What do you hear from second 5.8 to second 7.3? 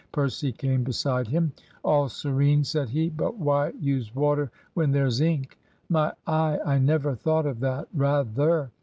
"My eye! I never